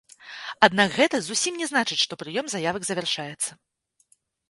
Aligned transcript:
Аднак 0.67 0.89
гэта 0.99 1.15
зусім 1.27 1.61
не 1.61 1.69
значыць, 1.73 1.99
што 2.07 2.13
прыём 2.25 2.45
заявак 2.57 2.83
завяршаецца. 2.91 3.51